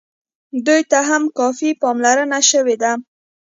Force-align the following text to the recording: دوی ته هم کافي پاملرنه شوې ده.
دوی 0.65 0.81
ته 0.91 0.99
هم 1.09 1.23
کافي 1.39 1.69
پاملرنه 1.81 2.39
شوې 2.49 2.75
ده. 2.81 2.91